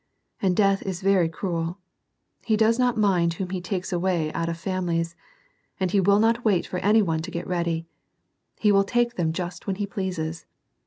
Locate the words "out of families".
4.33-5.15